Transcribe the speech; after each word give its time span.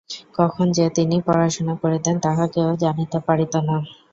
কখন 0.35 0.65
যে 0.71 0.85
তিনি 0.89 1.17
পড়াশুনা 1.21 1.73
করিতেন, 1.75 2.15
তাহা 2.19 2.45
কেহ 2.47 2.67
জানিতে 2.75 3.17
পারিত 3.27 3.53
না। 3.67 3.77